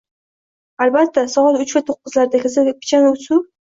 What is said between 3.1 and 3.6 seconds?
suv